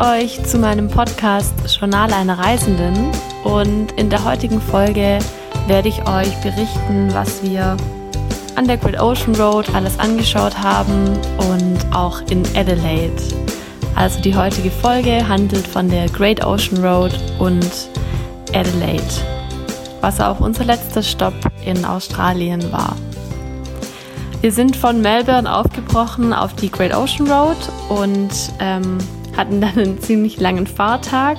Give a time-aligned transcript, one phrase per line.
[0.00, 3.10] euch zu meinem Podcast Journal einer Reisenden
[3.44, 5.18] und in der heutigen Folge
[5.66, 7.76] werde ich euch berichten, was wir
[8.56, 13.22] an der Great Ocean Road alles angeschaut haben und auch in Adelaide.
[13.94, 17.70] Also die heutige Folge handelt von der Great Ocean Road und
[18.54, 19.02] Adelaide,
[20.00, 21.34] was auch unser letzter Stopp
[21.66, 22.96] in Australien war.
[24.40, 27.58] Wir sind von Melbourne aufgebrochen auf die Great Ocean Road
[27.90, 28.96] und ähm,
[29.36, 31.38] hatten dann einen ziemlich langen Fahrtag.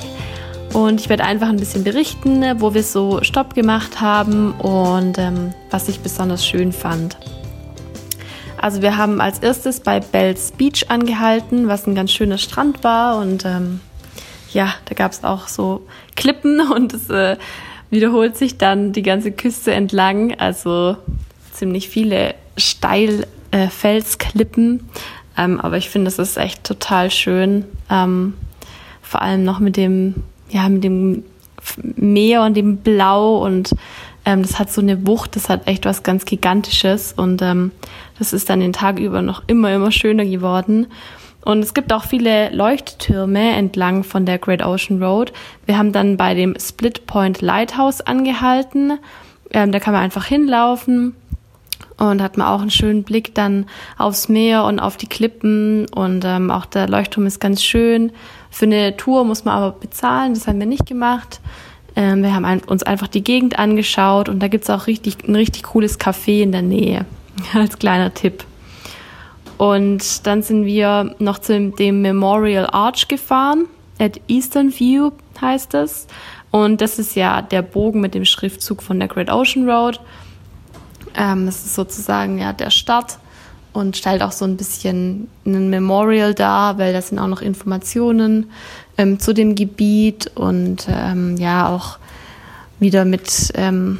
[0.73, 5.53] Und ich werde einfach ein bisschen berichten, wo wir so Stopp gemacht haben und ähm,
[5.69, 7.17] was ich besonders schön fand.
[8.57, 13.17] Also wir haben als erstes bei Bells Beach angehalten, was ein ganz schöner Strand war
[13.17, 13.81] und ähm,
[14.53, 17.37] ja, da gab es auch so Klippen und es äh,
[17.89, 20.35] wiederholt sich dann die ganze Küste entlang.
[20.39, 20.97] Also
[21.51, 24.79] ziemlich viele Steilfelsklippen.
[24.79, 24.83] Äh,
[25.41, 27.65] ähm, aber ich finde, das ist echt total schön.
[27.89, 28.35] Ähm,
[29.01, 30.15] vor allem noch mit dem,
[30.49, 31.23] ja, mit dem
[31.95, 33.75] Meer und dem Blau und
[34.25, 37.71] ähm, das hat so eine Wucht, das hat echt was ganz Gigantisches und ähm,
[38.19, 40.87] das ist dann den Tag über noch immer, immer schöner geworden.
[41.43, 45.33] Und es gibt auch viele Leuchttürme entlang von der Great Ocean Road.
[45.65, 48.99] Wir haben dann bei dem Split Point Lighthouse angehalten.
[49.51, 51.15] Ähm, da kann man einfach hinlaufen
[51.97, 53.65] und hat man auch einen schönen Blick dann
[53.97, 58.11] aufs Meer und auf die Klippen und ähm, auch der Leuchtturm ist ganz schön.
[58.49, 61.39] Für eine Tour muss man aber bezahlen, das haben wir nicht gemacht.
[61.95, 65.35] Ähm, wir haben ein, uns einfach die Gegend angeschaut und da gibt's auch richtig, ein
[65.35, 67.05] richtig cooles Café in der Nähe,
[67.53, 68.45] als kleiner Tipp.
[69.57, 73.65] Und dann sind wir noch zu dem Memorial Arch gefahren.
[73.99, 76.07] At Eastern View heißt es.
[76.49, 79.99] Und das ist ja der Bogen mit dem Schriftzug von der Great Ocean Road.
[81.15, 83.17] Ähm, das ist sozusagen ja der Start
[83.73, 88.51] und stellt auch so ein bisschen ein Memorial dar, weil da sind auch noch Informationen
[88.97, 91.97] ähm, zu dem Gebiet und ähm, ja auch
[92.79, 93.99] wieder mit ähm,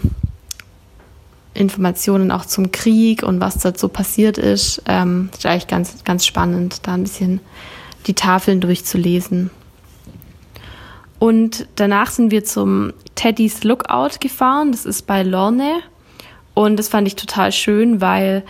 [1.54, 4.82] Informationen auch zum Krieg und was dazu passiert ist.
[4.88, 7.40] Ähm, ist eigentlich ganz, ganz spannend, da ein bisschen
[8.08, 9.52] die Tafeln durchzulesen.
[11.20, 14.72] Und danach sind wir zum Teddy's Lookout gefahren.
[14.72, 15.82] Das ist bei Lorne.
[16.54, 18.44] Und das fand ich total schön, weil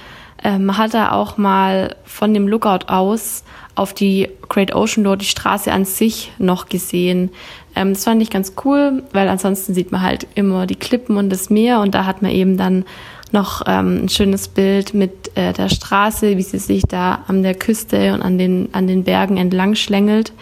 [0.44, 3.44] ähm, man hat da auch mal von dem Lookout aus
[3.75, 7.29] auf die Great Ocean Road, die Straße an sich noch gesehen.
[7.75, 11.29] Ähm, das fand ich ganz cool, weil ansonsten sieht man halt immer die Klippen und
[11.29, 12.85] das Meer und da hat man eben dann
[13.31, 17.56] noch ähm, ein schönes Bild mit äh, der Straße, wie sie sich da an der
[17.56, 20.34] Küste und an den, an den Bergen entlang schlängelt.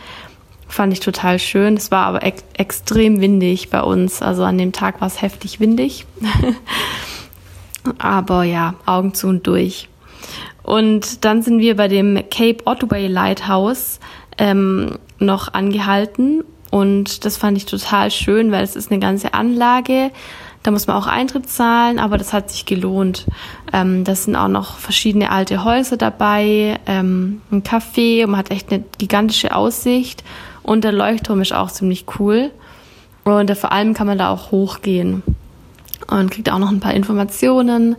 [0.68, 1.78] Fand ich total schön.
[1.78, 4.22] Es war aber ex extrem windig bei uns.
[4.22, 6.06] Also an dem Tag war es heftig windig.
[7.98, 9.90] aber ja, Augen zu und durch.
[10.64, 14.00] Und dann sind wir bei dem Cape Otway Lighthouse
[14.38, 20.12] ähm, noch angehalten und das fand ich total schön, weil es ist eine ganze Anlage.
[20.62, 23.26] Da muss man auch Eintritt zahlen, aber das hat sich gelohnt.
[23.72, 28.52] Ähm, das sind auch noch verschiedene alte Häuser dabei, ähm, ein Café und man hat
[28.52, 30.24] echt eine gigantische Aussicht.
[30.62, 32.52] Und der Leuchtturm ist auch ziemlich cool.
[33.24, 35.24] Und vor allem kann man da auch hochgehen
[36.08, 37.96] und kriegt auch noch ein paar Informationen.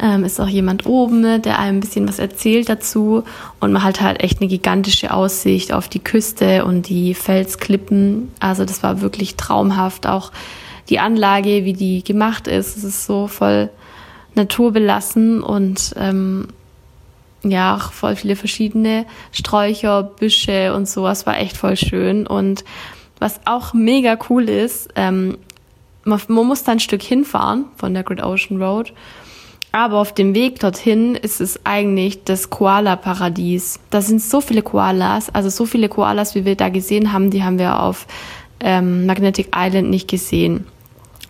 [0.00, 3.22] Ähm, ist auch jemand oben, ne, der einem ein bisschen was erzählt dazu
[3.60, 8.32] und man hat halt echt eine gigantische Aussicht auf die Küste und die Felsklippen.
[8.40, 10.06] Also das war wirklich traumhaft.
[10.06, 10.32] Auch
[10.88, 13.70] die Anlage, wie die gemacht ist, es ist so voll
[14.34, 16.48] naturbelassen und ähm,
[17.44, 22.26] ja, auch voll viele verschiedene Sträucher, Büsche und sowas war echt voll schön.
[22.26, 22.64] Und
[23.18, 25.38] was auch mega cool ist, ähm,
[26.04, 28.92] man, man muss da ein Stück hinfahren von der Great Ocean Road.
[29.72, 33.80] Aber auf dem Weg dorthin ist es eigentlich das Koala-Paradies.
[33.90, 37.42] Da sind so viele Koalas, also so viele Koalas, wie wir da gesehen haben, die
[37.42, 38.06] haben wir auf
[38.60, 40.66] ähm, Magnetic Island nicht gesehen.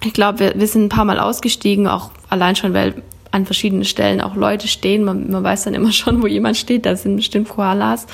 [0.04, 3.84] Ich glaube, wir, wir sind ein paar Mal ausgestiegen, auch allein schon, weil an verschiedenen
[3.84, 5.04] Stellen auch Leute stehen.
[5.04, 6.86] Man, man weiß dann immer schon, wo jemand steht.
[6.86, 8.06] Da sind bestimmt Koalas.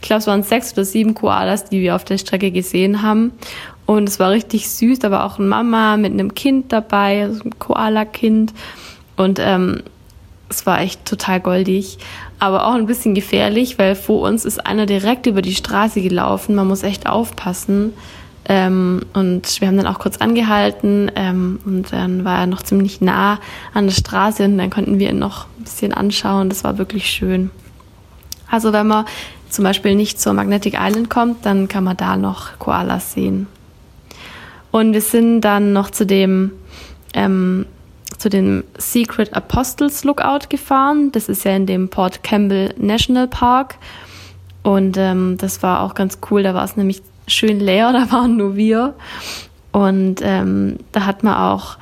[0.00, 3.32] Ich glaube, es waren sechs oder sieben Koalas, die wir auf der Strecke gesehen haben.
[3.88, 7.58] Und es war richtig süß, aber auch eine Mama mit einem Kind dabei, also ein
[7.58, 8.52] Koala-Kind.
[9.16, 9.82] Und ähm,
[10.50, 11.96] es war echt total goldig,
[12.38, 16.54] aber auch ein bisschen gefährlich, weil vor uns ist einer direkt über die Straße gelaufen.
[16.54, 17.94] Man muss echt aufpassen.
[18.44, 23.00] Ähm, und wir haben dann auch kurz angehalten ähm, und dann war er noch ziemlich
[23.00, 23.40] nah
[23.72, 26.50] an der Straße und dann konnten wir ihn noch ein bisschen anschauen.
[26.50, 27.48] Das war wirklich schön.
[28.50, 29.06] Also wenn man
[29.48, 33.46] zum Beispiel nicht zur Magnetic Island kommt, dann kann man da noch Koalas sehen.
[34.70, 36.52] Und wir sind dann noch zu dem,
[37.14, 37.66] ähm,
[38.18, 41.10] zu dem Secret Apostles Lookout gefahren.
[41.12, 43.76] Das ist ja in dem Port Campbell National Park.
[44.62, 46.42] Und ähm, das war auch ganz cool.
[46.42, 48.94] Da war es nämlich schön leer, da waren nur wir.
[49.72, 51.78] Und ähm, da hat man auch,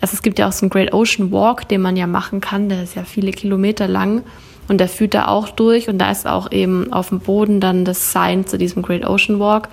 [0.00, 2.68] also es gibt ja auch so einen Great Ocean Walk, den man ja machen kann.
[2.68, 4.22] Der ist ja viele Kilometer lang.
[4.66, 5.88] Und der führt da auch durch.
[5.88, 9.38] Und da ist auch eben auf dem Boden dann das Sign zu diesem Great Ocean
[9.38, 9.68] Walk.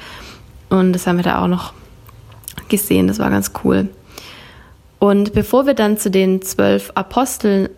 [0.69, 1.73] Und das haben wir da auch noch
[2.69, 3.07] gesehen.
[3.07, 3.89] Das war ganz cool.
[5.00, 7.69] Und bevor wir dann zu den zwölf Aposteln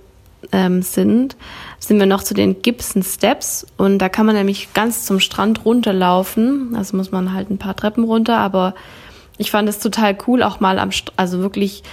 [0.52, 1.38] ähm, sind,
[1.80, 3.66] sind wir noch zu den Gibson Steps.
[3.78, 6.76] Und da kann man nämlich ganz zum Strand runterlaufen.
[6.76, 8.38] Also muss man halt ein paar Treppen runter.
[8.38, 8.76] Aber
[9.38, 11.84] ich fand es total cool, auch mal am, St also wirklich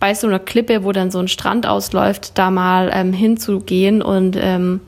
[0.00, 4.36] bei so einer Klippe, wo dann so ein Strand ausläuft, da mal ähm, hinzugehen und
[4.40, 4.80] ähm,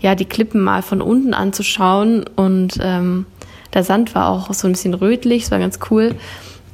[0.00, 2.24] ja, die Klippen mal von unten anzuschauen.
[2.36, 3.26] Und ähm,
[3.74, 6.14] der Sand war auch so ein bisschen rötlich, es war ganz cool.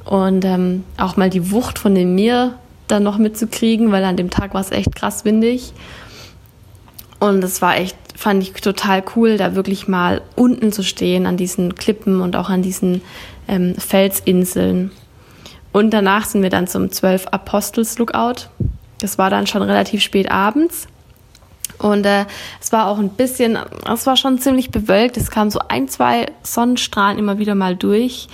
[0.05, 2.53] Und ähm, auch mal die Wucht von dem Meer
[2.87, 5.73] dann noch mitzukriegen, weil an dem Tag war es echt krass windig.
[7.19, 11.37] Und es war echt, fand ich total cool, da wirklich mal unten zu stehen an
[11.37, 13.01] diesen Klippen und auch an diesen
[13.47, 14.91] ähm, Felsinseln.
[15.71, 18.47] Und danach sind wir dann zum 12 Apostels Lookout.
[18.99, 20.87] Das war dann schon relativ spät abends.
[21.79, 22.25] Und äh,
[22.61, 23.57] es war auch ein bisschen,
[23.91, 25.17] es war schon ziemlich bewölkt.
[25.17, 28.27] Es kam so ein, zwei Sonnenstrahlen immer wieder mal durch.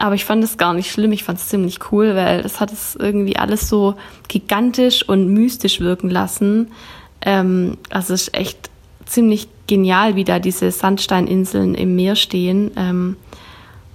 [0.00, 1.12] Aber ich fand es gar nicht schlimm.
[1.12, 3.96] Ich fand es ziemlich cool, weil das hat es irgendwie alles so
[4.28, 6.72] gigantisch und mystisch wirken lassen.
[7.20, 8.70] Ähm, also es ist echt
[9.04, 12.70] ziemlich genial, wie da diese Sandsteininseln im Meer stehen.
[12.76, 13.16] Ähm,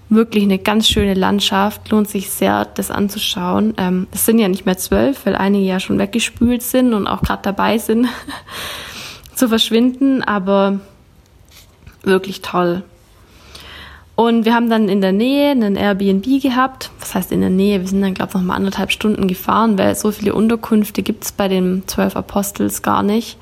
[0.10, 1.90] wirklich eine ganz schöne Landschaft.
[1.90, 3.74] Lohnt sich sehr, das anzuschauen.
[3.78, 7.24] Ähm, es sind ja nicht mehr zwölf, weil einige ja schon weggespült sind und auch
[7.24, 8.08] gerade dabei sind
[9.34, 10.22] zu verschwinden.
[10.22, 10.82] Aber
[12.04, 12.84] wirklich toll.
[14.16, 16.90] Und wir haben dann in der Nähe einen Airbnb gehabt.
[17.00, 17.82] Was heißt in der Nähe?
[17.82, 21.26] Wir sind dann, glaube ich, noch mal anderthalb Stunden gefahren, weil so viele Unterkünfte gibt
[21.26, 23.38] es bei den zwölf Apostels gar nicht.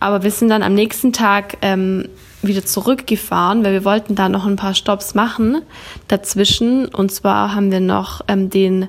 [0.00, 2.08] Aber wir sind dann am nächsten Tag ähm,
[2.42, 5.62] wieder zurückgefahren, weil wir wollten da noch ein paar Stops machen
[6.08, 6.86] dazwischen.
[6.86, 8.88] Und zwar haben wir noch ähm, den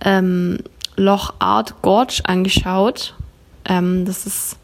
[0.00, 0.58] ähm,
[0.96, 3.14] Loch Art Gorge angeschaut.
[3.64, 4.58] Ähm, das ist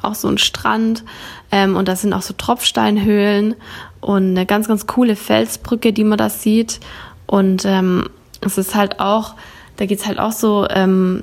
[0.00, 1.04] auch so ein Strand
[1.50, 3.54] ähm, und da sind auch so Tropfsteinhöhlen
[4.02, 6.80] und eine ganz, ganz coole Felsbrücke, die man da sieht.
[7.26, 8.10] Und ähm,
[8.42, 9.34] es ist halt auch,
[9.78, 11.22] da geht's halt auch so, ähm,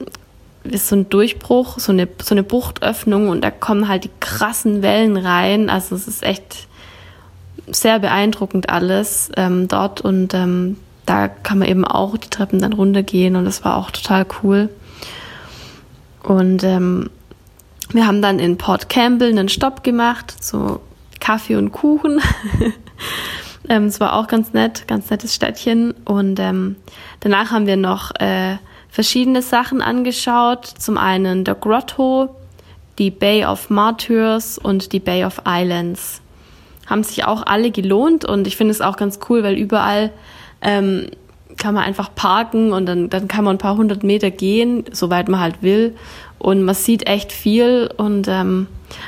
[0.64, 4.82] ist so ein Durchbruch, so eine, so eine Buchtöffnung und da kommen halt die krassen
[4.82, 5.70] Wellen rein.
[5.70, 6.68] Also es ist echt
[7.68, 12.74] sehr beeindruckend alles ähm, dort und ähm, da kann man eben auch die Treppen dann
[12.74, 14.70] runtergehen und das war auch total cool.
[16.24, 17.10] Und ähm,
[17.92, 20.82] wir haben dann in Port Campbell einen Stopp gemacht, so
[21.20, 22.22] Kaffee und Kuchen.
[23.70, 25.94] ähm, es war auch ganz nett, ganz nettes Städtchen.
[26.06, 26.76] Und ähm,
[27.20, 28.58] danach haben wir noch äh,
[28.90, 30.66] verschiedene Sachen angeschaut.
[30.66, 32.36] Zum einen der Grotto,
[32.98, 36.22] die Bay of Martyrs und die Bay of Islands.
[36.88, 40.12] Haben sich auch alle gelohnt und ich finde es auch ganz cool, weil überall
[40.62, 41.08] ähm,
[41.58, 45.30] kann man einfach parken und dann, dann kann man ein paar hundert Meter gehen, soweit
[45.30, 45.96] man halt will.
[46.40, 48.68] Und man sieht echt viel und ähm,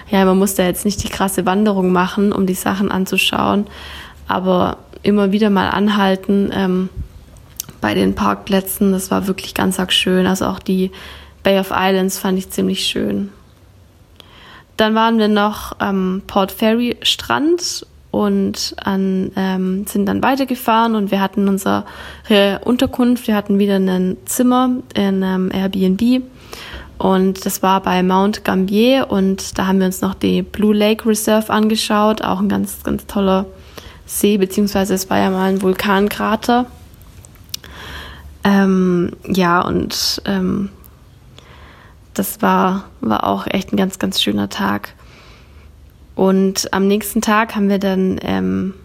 [0.09, 3.67] ja, man muss da jetzt nicht die krasse Wanderung machen, um die Sachen anzuschauen,
[4.27, 6.89] aber immer wieder mal anhalten ähm,
[7.79, 8.91] bei den Parkplätzen.
[8.91, 10.27] Das war wirklich ganz arg schön.
[10.27, 10.91] Also auch die
[11.43, 13.29] Bay of Islands fand ich ziemlich schön.
[14.77, 21.11] Dann waren wir noch am Port Ferry Strand und an, ähm, sind dann weitergefahren und
[21.11, 21.85] wir hatten unsere
[22.65, 26.23] Unterkunft, wir hatten wieder ein Zimmer in ähm, Airbnb
[27.01, 31.09] und das war bei Mount Gambier und da haben wir uns noch die Blue Lake
[31.09, 33.47] Reserve angeschaut, auch ein ganz, ganz toller
[34.05, 36.67] See, beziehungsweise es war ja mal ein Vulkankrater.
[38.43, 40.69] Ähm, ja, und ähm,
[42.13, 44.93] das war, war auch echt ein ganz, ganz schöner Tag.
[46.13, 48.75] Und am nächsten Tag haben wir dann ähm,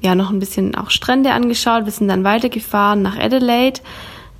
[0.00, 1.84] ja noch ein bisschen auch Strände angeschaut.
[1.84, 3.80] Wir sind dann weitergefahren nach Adelaide.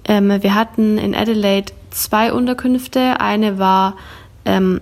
[0.05, 3.21] Ähm, wir hatten in Adelaide zwei Unterkünfte.
[3.21, 3.97] Eine war
[4.45, 4.81] ähm,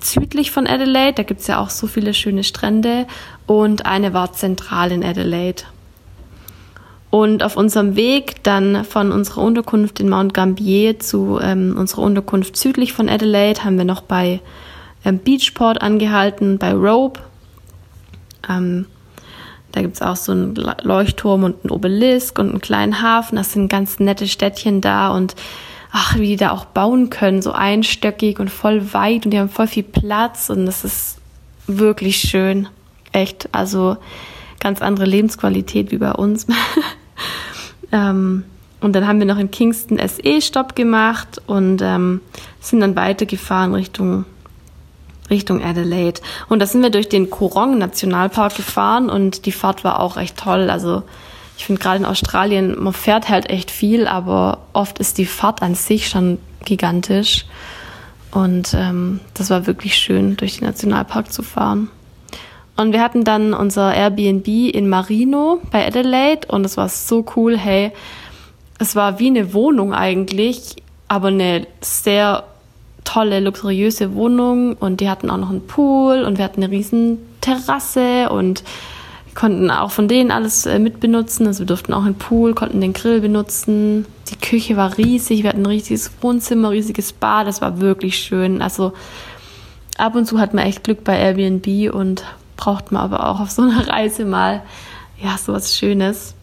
[0.00, 3.06] südlich von Adelaide, da gibt es ja auch so viele schöne Strände.
[3.46, 5.62] Und eine war zentral in Adelaide.
[7.10, 12.56] Und auf unserem Weg dann von unserer Unterkunft in Mount Gambier zu ähm, unserer Unterkunft
[12.56, 14.40] südlich von Adelaide haben wir noch bei
[15.04, 17.20] ähm, Beachport angehalten, bei Rope.
[18.48, 18.86] Ähm,
[19.72, 23.36] da gibt es auch so einen Leuchtturm und einen Obelisk und einen kleinen Hafen.
[23.36, 25.36] Das sind ganz nette Städtchen da und
[25.92, 29.48] ach, wie die da auch bauen können, so einstöckig und voll weit und die haben
[29.48, 31.18] voll viel Platz und das ist
[31.66, 32.68] wirklich schön.
[33.12, 33.96] Echt, also
[34.60, 36.46] ganz andere Lebensqualität wie bei uns.
[37.92, 38.44] ähm,
[38.80, 42.20] und dann haben wir noch in Kingston SE Stopp gemacht und ähm,
[42.60, 44.26] sind dann weitergefahren Richtung
[45.30, 46.20] Richtung Adelaide.
[46.48, 50.36] Und da sind wir durch den Korong Nationalpark gefahren und die Fahrt war auch echt
[50.36, 50.70] toll.
[50.70, 51.02] Also
[51.56, 55.62] ich finde gerade in Australien, man fährt halt echt viel, aber oft ist die Fahrt
[55.62, 57.46] an sich schon gigantisch.
[58.30, 61.88] Und ähm, das war wirklich schön, durch den Nationalpark zu fahren.
[62.76, 67.56] Und wir hatten dann unser Airbnb in Marino bei Adelaide und es war so cool.
[67.56, 67.92] Hey,
[68.78, 70.76] es war wie eine Wohnung eigentlich,
[71.08, 72.44] aber eine sehr
[73.04, 77.18] tolle, luxuriöse Wohnung und die hatten auch noch einen Pool und wir hatten eine riesen
[77.40, 78.62] Terrasse und
[79.36, 81.46] konnten auch von denen alles äh, mitbenutzen.
[81.46, 84.06] Also wir durften auch einen Pool, konnten den Grill benutzen.
[84.30, 88.60] Die Küche war riesig, wir hatten ein riesiges Wohnzimmer, riesiges Bad, das war wirklich schön.
[88.60, 88.92] Also
[89.98, 92.24] ab und zu hat man echt Glück bei Airbnb und
[92.56, 94.62] braucht man aber auch auf so einer Reise mal
[95.22, 96.34] ja sowas Schönes.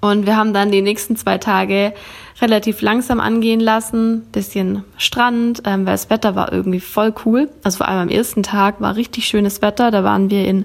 [0.00, 1.92] Und wir haben dann die nächsten zwei Tage
[2.40, 7.48] relativ langsam angehen lassen, bisschen Strand, ähm, weil das Wetter war irgendwie voll cool.
[7.64, 9.90] Also vor allem am ersten Tag war richtig schönes Wetter.
[9.90, 10.64] Da waren wir in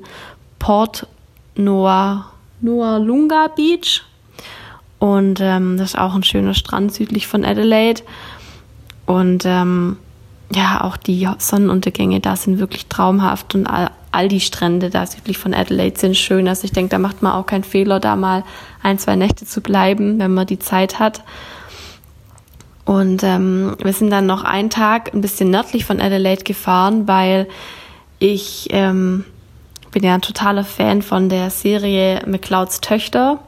[0.59, 1.07] Port
[1.55, 2.31] Noa,
[2.61, 4.03] Noa Lunga Beach.
[4.99, 8.01] Und ähm, das ist auch ein schöner Strand südlich von Adelaide.
[9.05, 9.97] Und ähm,
[10.55, 15.37] ja, auch die Sonnenuntergänge da sind wirklich traumhaft und all, all die Strände da südlich
[15.37, 16.47] von Adelaide sind schön.
[16.47, 18.43] Also ich denke, da macht man auch keinen Fehler, da mal
[18.81, 21.23] ein, zwei Nächte zu bleiben, wenn man die Zeit hat.
[22.85, 27.47] Und ähm, wir sind dann noch einen Tag ein bisschen nördlich von Adelaide gefahren, weil
[28.19, 29.25] ich ähm,
[29.93, 33.39] bin ja ein totaler Fan von der Serie McClouds Töchter.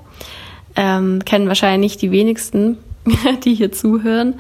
[0.76, 2.78] Ähm, kennen wahrscheinlich die wenigsten,
[3.44, 4.36] die hier zuhören.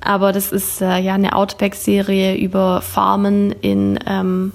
[0.00, 4.52] Aber das ist äh, ja eine Outback-Serie über Farmen in ähm,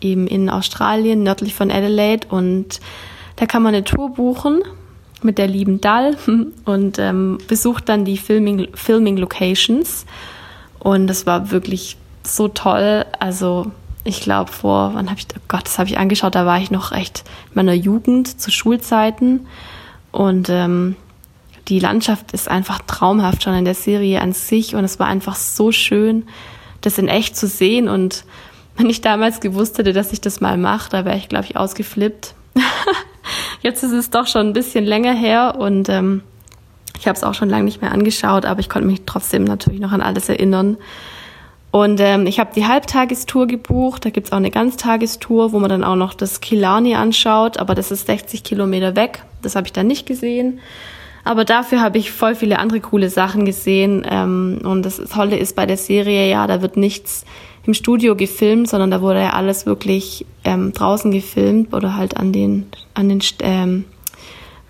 [0.00, 2.26] eben in Australien, nördlich von Adelaide.
[2.28, 2.80] Und
[3.36, 4.62] da kann man eine Tour buchen
[5.22, 6.16] mit der lieben Dall
[6.64, 10.06] und ähm, besucht dann die Filming, Filming Locations.
[10.78, 13.04] Und das war wirklich so toll.
[13.18, 13.72] Also
[14.08, 16.70] ich glaube vor, wann habe ich, oh Gott, das habe ich angeschaut, da war ich
[16.70, 19.46] noch echt in meiner Jugend zu Schulzeiten.
[20.12, 20.96] Und ähm,
[21.68, 24.74] die Landschaft ist einfach traumhaft schon in der Serie an sich.
[24.74, 26.26] Und es war einfach so schön,
[26.80, 27.88] das in echt zu sehen.
[27.88, 28.24] Und
[28.76, 31.56] wenn ich damals gewusst hätte, dass ich das mal mache, da wäre ich, glaube ich,
[31.56, 32.34] ausgeflippt.
[33.62, 36.22] Jetzt ist es doch schon ein bisschen länger her und ähm,
[36.98, 39.80] ich habe es auch schon lange nicht mehr angeschaut, aber ich konnte mich trotzdem natürlich
[39.80, 40.78] noch an alles erinnern.
[41.70, 44.04] Und ähm, ich habe die Halbtagestour gebucht.
[44.04, 47.90] Da gibt's auch eine Ganztagestour, wo man dann auch noch das Killarney anschaut, aber das
[47.90, 49.22] ist 60 Kilometer weg.
[49.42, 50.60] Das habe ich dann nicht gesehen.
[51.24, 54.06] Aber dafür habe ich voll viele andere coole Sachen gesehen.
[54.08, 57.26] Ähm, und das Tolle ist bei der Serie, ja, da wird nichts
[57.66, 62.32] im Studio gefilmt, sondern da wurde ja alles wirklich ähm, draußen gefilmt oder halt an
[62.32, 63.84] den, an den ähm,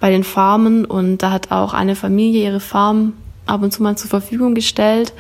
[0.00, 3.14] bei den Farmen und da hat auch eine Familie ihre Farm
[3.46, 5.12] ab und zu mal zur Verfügung gestellt.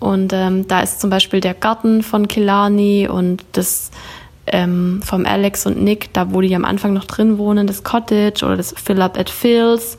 [0.00, 3.90] Und ähm, da ist zum Beispiel der Garten von Killarney und das
[4.46, 8.44] ähm, vom Alex und Nick, da wo die am Anfang noch drin wohnen, das Cottage
[8.44, 9.98] oder das Up at Phil's.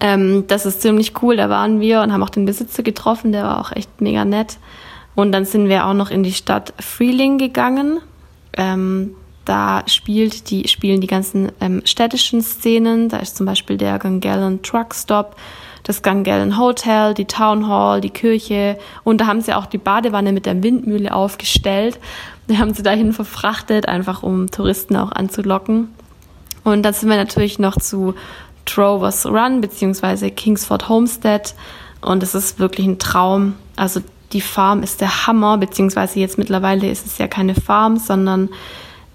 [0.00, 3.44] Ähm, das ist ziemlich cool, da waren wir und haben auch den Besitzer getroffen, der
[3.44, 4.58] war auch echt mega nett.
[5.14, 8.00] Und dann sind wir auch noch in die Stadt Freeling gegangen.
[8.56, 13.08] Ähm, da spielt die, spielen die ganzen ähm, städtischen Szenen.
[13.08, 15.36] Da ist zum Beispiel der Gungallen Truck Stop,
[15.84, 18.78] das Gungallen Hotel, die Town Hall, die Kirche.
[19.04, 22.00] Und da haben sie auch die Badewanne mit der Windmühle aufgestellt.
[22.48, 25.88] Die haben sie dahin verfrachtet, einfach um Touristen auch anzulocken.
[26.64, 28.14] Und dann sind wir natürlich noch zu
[28.64, 31.54] Trovers Run beziehungsweise Kingsford Homestead.
[32.00, 33.54] Und es ist wirklich ein Traum.
[33.76, 34.00] Also
[34.32, 38.48] die Farm ist der Hammer, beziehungsweise jetzt mittlerweile ist es ja keine Farm, sondern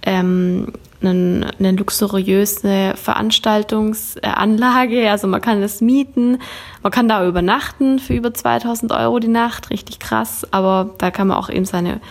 [0.03, 5.09] ähm, eine, eine luxuriöse Veranstaltungsanlage.
[5.09, 6.39] Also man kann es mieten,
[6.83, 10.47] man kann da übernachten für über 2000 Euro die Nacht, richtig krass.
[10.51, 12.01] Aber da kann man auch eben seine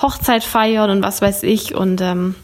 [0.00, 1.74] Hochzeit feiern und was weiß ich.
[1.74, 2.34] Und ähm,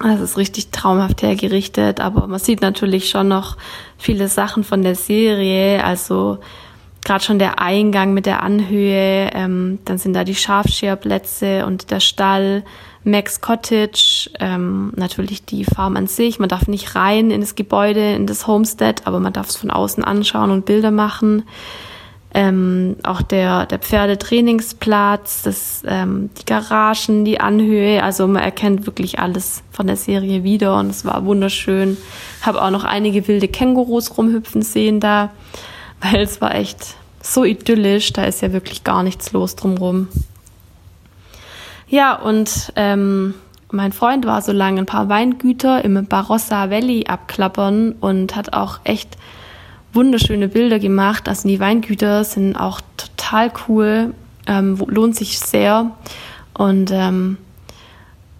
[0.00, 2.00] das ist richtig traumhaft hergerichtet.
[2.00, 3.56] Aber man sieht natürlich schon noch
[3.98, 5.84] viele Sachen von der Serie.
[5.84, 6.38] Also
[7.04, 12.00] gerade schon der Eingang mit der Anhöhe, ähm, dann sind da die Schafscherplätze und der
[12.00, 12.64] Stall,
[13.04, 16.38] Max Cottage, ähm, natürlich die Farm an sich.
[16.38, 19.70] Man darf nicht rein in das Gebäude, in das Homestead, aber man darf es von
[19.70, 21.44] außen anschauen und Bilder machen.
[22.36, 29.20] Ähm, auch der, der Pferdetrainingsplatz, das, ähm, die Garagen, die Anhöhe, also man erkennt wirklich
[29.20, 31.96] alles von der Serie wieder und es war wunderschön.
[32.42, 35.30] Habe auch noch einige wilde Kängurus rumhüpfen sehen da
[36.04, 40.08] weil es war echt so idyllisch, da ist ja wirklich gar nichts los drumrum.
[41.94, 43.34] Ja, und ähm,
[43.70, 48.80] mein Freund war so lange ein paar Weingüter im Barossa Valley abklappern und hat auch
[48.82, 49.16] echt
[49.92, 51.28] wunderschöne Bilder gemacht.
[51.28, 54.12] Also die Weingüter sind auch total cool,
[54.48, 55.92] ähm, lohnt sich sehr.
[56.52, 57.36] Und ähm,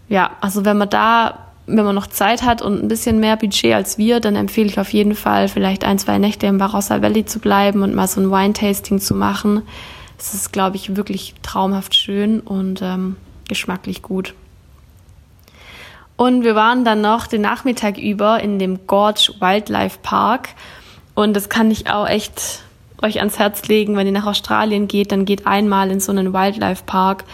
[0.09, 3.73] ja, also wenn man da, wenn man noch Zeit hat und ein bisschen mehr Budget
[3.73, 7.25] als wir, dann empfehle ich auf jeden Fall, vielleicht ein, zwei Nächte im Barossa Valley
[7.25, 9.63] zu bleiben und mal so ein Wine-Tasting zu machen.
[10.19, 13.15] Es ist, glaube ich, wirklich traumhaft schön und ähm,
[13.49, 14.35] geschmacklich gut.
[16.17, 20.51] Und wir waren dann noch den Nachmittag über in dem Gorge Wildlife Park.
[21.15, 22.63] Und das kann ich auch echt
[23.03, 26.33] euch ans Herz legen, wenn ihr nach Australien geht, dann geht einmal in so einen
[26.33, 27.25] Wildlife Park,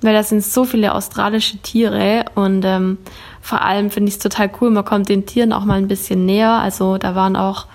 [0.00, 2.98] weil da sind so viele australische Tiere und ähm,
[3.40, 6.26] vor allem finde ich es total cool, man kommt den Tieren auch mal ein bisschen
[6.26, 6.52] näher.
[6.52, 7.66] Also da waren auch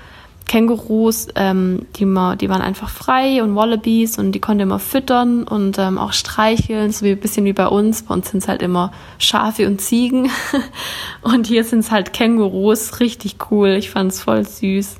[0.47, 5.43] Kängurus, ähm, die, man, die waren einfach frei und Wallabies und die konnte man füttern
[5.43, 8.03] und ähm, auch streicheln, so wie ein bisschen wie bei uns.
[8.03, 10.29] Bei uns sind es halt immer Schafe und Ziegen
[11.21, 13.69] und hier sind es halt Kängurus, richtig cool.
[13.69, 14.97] Ich fand es voll süß.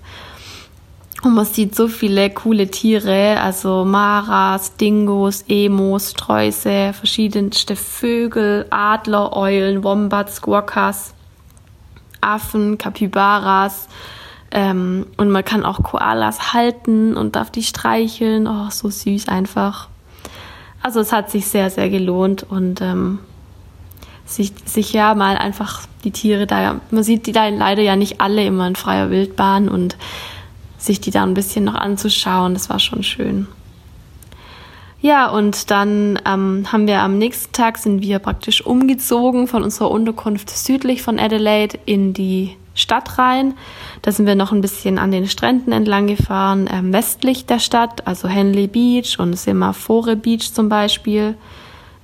[1.24, 9.36] Und man sieht so viele coole Tiere, also Maras, Dingos, Emos, Sträuße, verschiedenste Vögel, Adler,
[9.36, 11.13] Eulen, Wombats, Guacas,
[12.22, 13.88] Affen, Capybaras.
[14.51, 18.48] Ähm, und man kann auch Koalas halten und darf die streicheln.
[18.48, 19.89] Oh, so süß einfach.
[20.82, 23.20] Also es hat sich sehr, sehr gelohnt und ähm,
[24.25, 28.22] sich, sich ja mal einfach die Tiere da, man sieht die da leider ja nicht
[28.22, 29.98] alle immer in freier Wildbahn und
[30.77, 32.54] sich die da ein bisschen noch anzuschauen.
[32.54, 33.48] Das war schon schön.
[35.00, 39.92] Ja, und dann ähm, haben wir am nächsten Tag sind wir praktisch umgezogen von unserer
[39.92, 43.55] Unterkunft südlich von Adelaide in die Stadt rein.
[44.01, 48.07] Da sind wir noch ein bisschen an den Stränden entlang gefahren, ähm, westlich der Stadt,
[48.07, 51.36] also Henley Beach und Semaphore Beach zum Beispiel.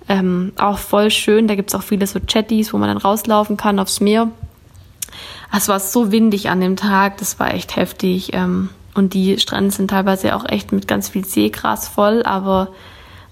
[0.10, 3.80] Ähm, auch voll schön, da gibt's auch viele so Chatties, wo man dann rauslaufen kann
[3.80, 4.30] aufs Meer.
[5.56, 8.34] Es war so windig an dem Tag, das war echt heftig.
[8.34, 12.70] Ähm, und die Strände sind teilweise auch echt mit ganz viel Seegras voll, aber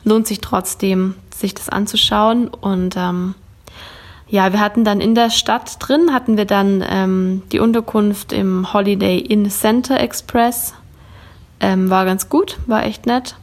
[0.03, 2.47] lohnt sich trotzdem, sich das anzuschauen.
[2.47, 3.35] Und ähm,
[4.31, 8.71] ja, wir hatten dann in der Stadt drin, hatten wir dann ähm, die Unterkunft im
[8.71, 10.73] Holiday Inn Center Express.
[11.59, 13.35] Ähm, war ganz gut, war echt nett.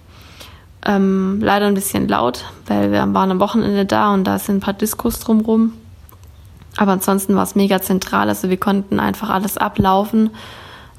[0.87, 4.61] Ähm, leider ein bisschen laut, weil wir waren am Wochenende da und da sind ein
[4.61, 5.74] paar Diskos drumrum.
[6.79, 8.31] Aber ansonsten war es mega zentral.
[8.31, 10.31] Also wir konnten einfach alles ablaufen.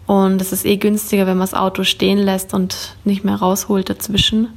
[0.06, 3.89] Und es ist eh günstiger, wenn man das Auto stehen lässt und nicht mehr rausholt
[3.89, 4.49] dazwischen.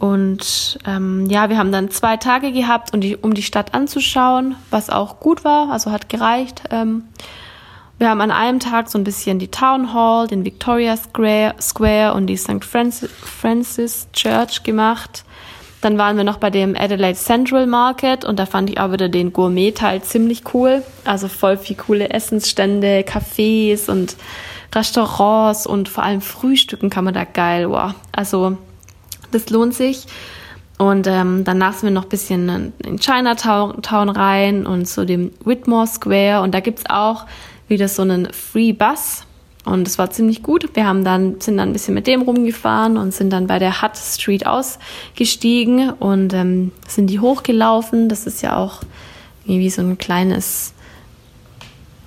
[0.00, 4.56] Und ähm, ja, wir haben dann zwei Tage gehabt, um die, um die Stadt anzuschauen,
[4.70, 6.62] was auch gut war, also hat gereicht.
[6.70, 7.04] Ähm,
[7.98, 12.14] wir haben an einem Tag so ein bisschen die Town Hall, den Victoria Square, Square
[12.14, 12.64] und die St.
[12.64, 15.22] Francis, Francis Church gemacht.
[15.82, 19.10] Dann waren wir noch bei dem Adelaide Central Market und da fand ich auch wieder
[19.10, 20.82] den Gourmet-Teil ziemlich cool.
[21.04, 24.16] Also voll viel coole Essensstände, Cafés und
[24.74, 27.68] Restaurants und vor allem Frühstücken kann man da geil.
[27.68, 27.92] Wow.
[28.12, 28.56] Also
[29.30, 30.06] das lohnt sich.
[30.78, 35.86] Und ähm, danach sind wir noch ein bisschen in Chinatown rein und zu dem Whitmore
[35.86, 36.40] Square.
[36.40, 37.26] Und da gibt's auch
[37.68, 39.24] wieder so einen Free Bus.
[39.66, 40.74] Und es war ziemlich gut.
[40.74, 43.82] Wir haben dann, sind dann ein bisschen mit dem rumgefahren und sind dann bei der
[43.82, 48.08] Hutt Street ausgestiegen und ähm, sind die hochgelaufen.
[48.08, 48.80] Das ist ja auch
[49.44, 50.72] irgendwie so ein kleines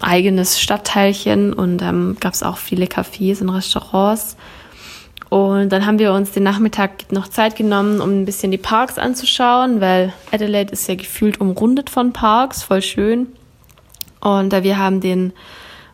[0.02, 4.36] eigenes Stadtteilchen und ähm, gab es auch viele Cafés und Restaurants.
[5.34, 9.00] Und dann haben wir uns den Nachmittag noch Zeit genommen, um ein bisschen die Parks
[9.00, 13.26] anzuschauen, weil Adelaide ist ja gefühlt umrundet von Parks, voll schön.
[14.22, 15.34] Und wir haben den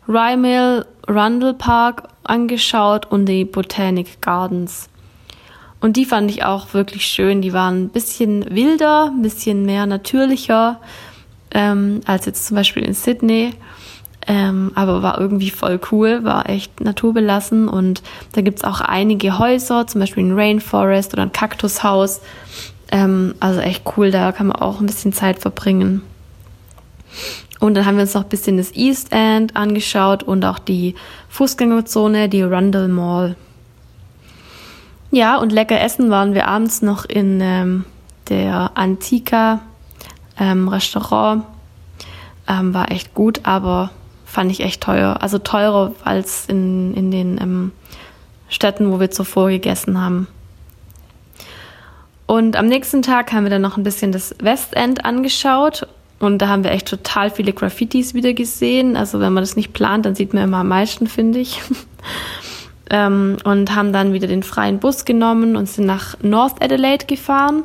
[0.09, 4.89] Rymill Rundle Park angeschaut und die Botanic Gardens.
[5.79, 7.41] Und die fand ich auch wirklich schön.
[7.41, 10.81] Die waren ein bisschen wilder, ein bisschen mehr natürlicher
[11.51, 13.53] ähm, als jetzt zum Beispiel in Sydney.
[14.29, 19.87] Ähm, aber war irgendwie voll cool, war echt naturbelassen und da gibt's auch einige Häuser,
[19.87, 22.21] zum Beispiel ein Rainforest oder ein Kaktushaus.
[22.91, 26.03] Ähm, also echt cool, da kann man auch ein bisschen Zeit verbringen.
[27.59, 30.93] Und dann haben wir uns noch ein bisschen das East End angeschaut und auch die
[31.29, 33.35] Fußgängerzone, die Rundle Mall.
[35.09, 37.85] Ja, und lecker essen waren wir abends noch in ähm,
[38.29, 39.61] der Antika
[40.39, 41.45] ähm, Restaurant.
[42.47, 43.89] Ähm, war echt gut, aber
[44.29, 45.17] fand ich echt teuer.
[45.21, 47.71] Also teurer als in, in den ähm,
[48.47, 50.27] Städten, wo wir zuvor gegessen haben.
[52.25, 55.87] Und am nächsten Tag haben wir dann noch ein bisschen das Westend angeschaut
[56.19, 58.95] und da haben wir echt total viele Graffitis wieder gesehen.
[58.95, 61.61] Also wenn man das nicht plant, dann sieht man immer am meisten, finde ich.
[62.91, 67.63] ähm, und haben dann wieder den freien Bus genommen und sind nach North Adelaide gefahren.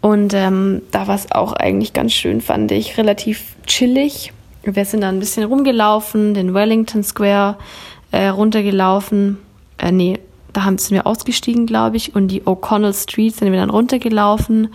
[0.00, 4.32] Und ähm, da war es auch eigentlich ganz schön, fand ich, relativ chillig.
[4.62, 7.56] Wir sind dann ein bisschen rumgelaufen, den Wellington Square
[8.12, 9.38] äh, runtergelaufen.
[9.78, 10.18] Äh, nee,
[10.52, 14.68] da sind wir ausgestiegen, glaube ich, und die O'Connell Street sind wir dann runtergelaufen.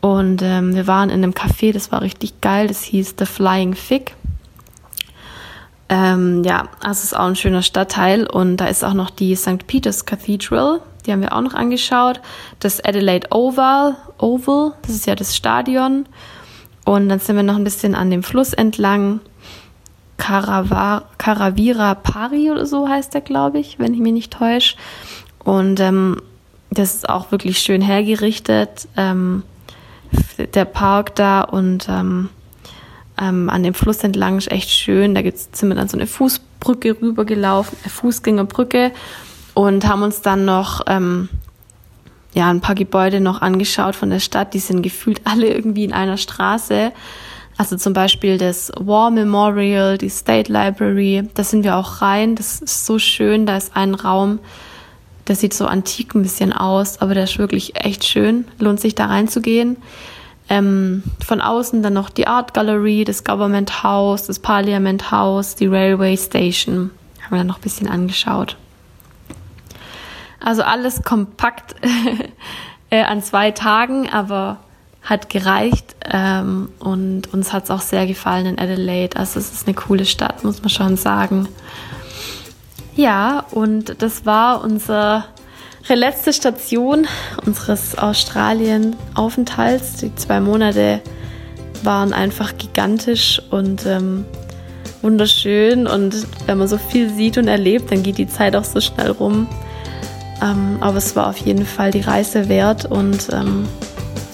[0.00, 3.74] Und ähm, wir waren in einem Café, das war richtig geil, das hieß The Flying
[3.74, 4.14] Fig.
[5.88, 9.66] Ähm, ja, das ist auch ein schöner Stadtteil und da ist auch noch die St.
[9.66, 12.20] Peter's Cathedral, die haben wir auch noch angeschaut.
[12.60, 16.06] Das Adelaide Oval, Oval, das ist ja das Stadion.
[16.90, 19.20] Und dann sind wir noch ein bisschen an dem Fluss entlang.
[20.16, 24.74] Caravira Pari oder so heißt der, glaube ich, wenn ich mich nicht täusche.
[25.38, 26.20] Und ähm,
[26.72, 29.44] das ist auch wirklich schön hergerichtet, ähm,
[30.52, 32.28] der Park da und ähm,
[33.22, 35.14] ähm, an dem Fluss entlang ist echt schön.
[35.14, 38.90] Da gibt's, sind wir dann so eine Fußbrücke rübergelaufen, eine Fußgängerbrücke
[39.54, 41.28] und haben uns dann noch ähm,
[42.34, 44.54] ja ein paar Gebäude noch angeschaut von der Stadt.
[44.54, 46.92] Die sind gefühlt alle irgendwie in einer Straße.
[47.56, 51.28] Also zum Beispiel das War Memorial, die State Library.
[51.34, 52.34] Da sind wir auch rein.
[52.34, 53.44] Das ist so schön.
[53.44, 54.38] Da ist ein Raum,
[55.28, 58.46] der sieht so antik ein bisschen aus, aber der ist wirklich echt schön.
[58.58, 59.76] Lohnt sich da reinzugehen.
[60.48, 65.66] Ähm, von außen dann noch die Art Gallery, das Government House, das Parliament House, die
[65.66, 66.90] Railway Station.
[67.20, 68.56] Haben wir dann noch ein bisschen angeschaut.
[70.40, 71.76] Also alles kompakt
[72.90, 74.58] äh, an zwei Tagen, aber
[75.02, 79.16] hat gereicht ähm, und uns hat es auch sehr gefallen in Adelaide.
[79.16, 81.48] Also es ist eine coole Stadt, muss man schon sagen.
[82.96, 85.24] Ja, und das war unsere
[85.88, 87.06] letzte Station
[87.46, 89.96] unseres Australien-Aufenthalts.
[89.96, 91.00] Die zwei Monate
[91.82, 94.24] waren einfach gigantisch und ähm,
[95.02, 95.86] wunderschön.
[95.86, 99.10] Und wenn man so viel sieht und erlebt, dann geht die Zeit auch so schnell
[99.12, 99.48] rum.
[100.42, 103.66] Ähm, aber es war auf jeden Fall die Reise wert und ähm,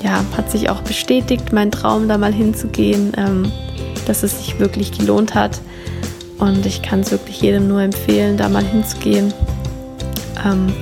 [0.02, 3.50] ja, hat sich auch bestätigt, mein Traum da mal hinzugehen, ähm,
[4.06, 5.60] dass es sich wirklich gelohnt hat.
[6.38, 9.32] Und ich kann es wirklich jedem nur empfehlen, da mal hinzugehen.
[10.44, 10.72] Ähm,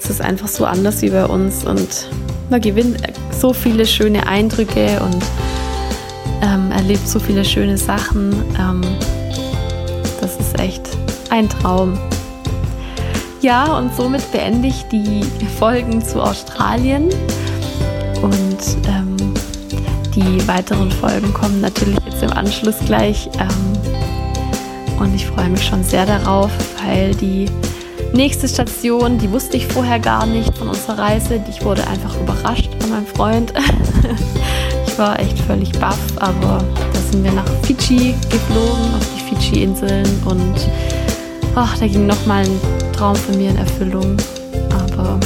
[0.00, 2.08] es ist einfach so anders wie bei uns und
[2.48, 2.98] man gewinnt
[3.32, 5.22] so viele schöne Eindrücke und
[6.42, 8.32] ähm, erlebt so viele schöne Sachen.
[8.58, 8.82] Ähm,
[10.20, 10.88] das ist echt
[11.30, 11.98] ein Traum.
[13.40, 15.22] Ja, und somit beende ich die
[15.58, 17.10] Folgen zu Australien.
[18.22, 19.16] Und ähm,
[20.14, 23.28] die weiteren Folgen kommen natürlich jetzt im Anschluss gleich.
[23.38, 26.50] Ähm, und ich freue mich schon sehr darauf,
[26.82, 27.46] weil die
[28.14, 31.40] nächste Station, die wusste ich vorher gar nicht von unserer Reise.
[31.50, 33.52] Ich wurde einfach überrascht von meinem Freund.
[34.86, 40.22] ich war echt völlig baff, aber da sind wir nach Fidschi geflogen, auf die Fidschi-Inseln
[40.24, 40.68] und
[41.56, 42.60] ach, da ging nochmal ein
[42.92, 44.16] Traum von mir in Erfüllung.
[44.70, 45.18] Aber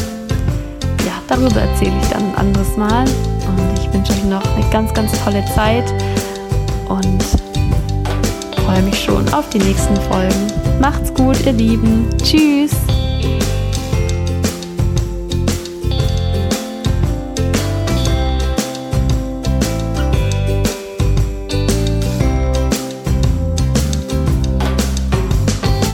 [1.04, 3.04] ja, darüber erzähle ich dann ein anderes Mal.
[3.04, 5.92] Und ich wünsche euch noch eine ganz, ganz tolle Zeit
[6.88, 7.24] und
[8.64, 10.46] freue mich schon auf die nächsten Folgen.
[10.80, 12.08] Macht's gut, ihr Lieben.
[12.22, 12.79] Tschüss.